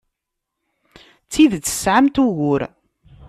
[1.25, 2.61] D tidet tesɛamt ugur.